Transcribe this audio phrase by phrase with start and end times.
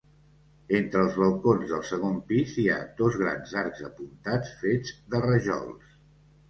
[0.77, 5.97] Entre els balcons del segon pis hi ha dos grans arcs apuntats fets de rajols.